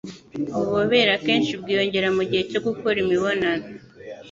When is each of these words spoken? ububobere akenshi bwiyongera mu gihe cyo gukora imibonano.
ububobere 0.57 1.11
akenshi 1.17 1.51
bwiyongera 1.61 2.07
mu 2.17 2.23
gihe 2.29 2.43
cyo 2.51 2.59
gukora 2.65 2.97
imibonano. 3.03 3.67